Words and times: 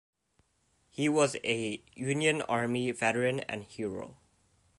He 0.89 1.07
was 1.09 1.35
a 1.43 1.83
Union 1.93 2.41
army 2.41 2.89
veteran 2.91 3.41
and 3.41 3.63
hero. 3.63 4.17